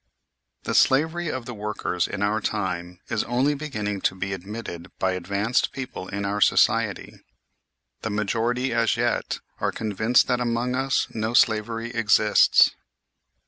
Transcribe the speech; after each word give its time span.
The 0.63 0.73
slavery 0.73 1.29
of 1.29 1.45
the 1.45 1.53
workers 1.53 2.07
in 2.07 2.23
our 2.23 2.41
time 2.41 2.99
is 3.09 3.23
only 3.25 3.53
beginning 3.53 4.01
to 4.09 4.15
be 4.15 4.33
admitted 4.33 4.89
by 4.97 5.11
advanced 5.11 5.71
people 5.71 6.07
in 6.07 6.25
our 6.25 6.41
society; 6.41 7.19
the 8.01 8.09
majority 8.09 8.73
as 8.73 8.97
yet 8.97 9.41
are 9.59 9.71
convinced 9.71 10.25
that 10.27 10.41
among 10.41 10.73
us 10.73 11.05
no 11.13 11.35
slavery 11.35 11.91
exists. 11.91 12.71